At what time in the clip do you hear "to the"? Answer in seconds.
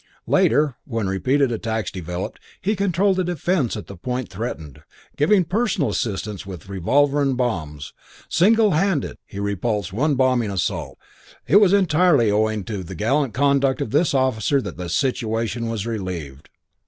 12.63-12.95